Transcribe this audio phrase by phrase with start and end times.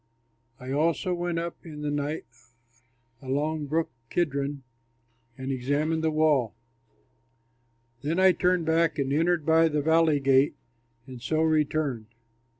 [0.59, 2.25] I also went up in the night
[3.21, 4.63] along the Brook Kidron
[5.37, 6.55] and examined the wall;
[8.01, 10.55] then I turned back and entered by the Valley Gate
[11.05, 12.07] and so returned.